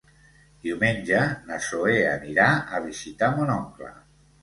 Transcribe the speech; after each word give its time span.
Diumenge 0.67 1.19
na 1.51 1.61
Zoè 1.67 1.95
anirà 2.17 2.51
a 2.79 2.83
visitar 2.91 3.33
mon 3.39 3.57
oncle. 3.63 3.97